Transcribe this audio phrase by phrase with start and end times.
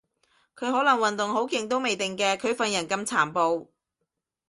[0.55, 3.67] 佢可能運動好勁都未定嘅，佢份人咁殘暴